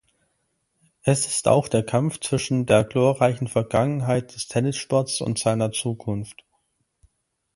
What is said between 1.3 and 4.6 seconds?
auch der Kampf zwischen der glorreichen Vergangenheit des